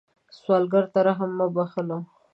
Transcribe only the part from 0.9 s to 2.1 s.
ته رحم مه بخلوه